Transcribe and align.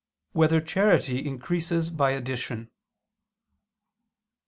5] 0.29 0.35
Whether 0.35 0.61
Charity 0.61 1.23
Increases 1.23 1.91
by 1.91 2.09
Addition? 2.13 2.71